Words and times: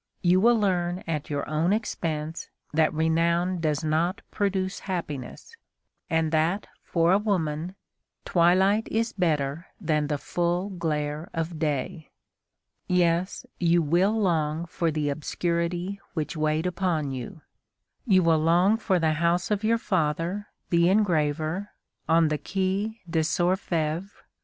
You 0.23 0.41
will 0.41 0.59
learn 0.59 1.03
at 1.05 1.29
your 1.29 1.47
own 1.47 1.71
expense 1.71 2.49
that 2.73 2.91
renown 2.91 3.59
does 3.59 3.83
not 3.83 4.23
produce 4.31 4.79
happiness, 4.79 5.55
and 6.09 6.31
that, 6.31 6.65
for 6.81 7.11
a 7.11 7.19
woman, 7.19 7.75
twilight 8.25 8.87
is 8.89 9.13
better 9.13 9.67
than 9.79 10.07
the 10.07 10.17
full 10.17 10.71
glare 10.71 11.29
of 11.35 11.59
day. 11.59 12.09
Yes, 12.87 13.45
you 13.59 13.83
will 13.83 14.19
long 14.19 14.65
for 14.65 14.89
the 14.89 15.09
obscurity 15.09 16.01
which 16.15 16.35
weighed 16.35 16.65
upon 16.65 17.11
you. 17.11 17.41
You 18.07 18.23
will 18.23 18.39
long 18.39 18.77
for 18.77 18.97
the 18.97 19.13
house 19.13 19.51
of 19.51 19.63
your 19.63 19.77
father, 19.77 20.47
the 20.71 20.89
engraver, 20.89 21.73
on 22.09 22.29
the 22.29 22.39
Quai 22.39 23.01
des 23.07 23.19
Orfèvres. 23.37 24.09